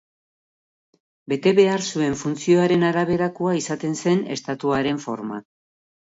[1.33, 5.39] Bete behar zuen funtzioaren araberakoa izaten zen estatuaren forma.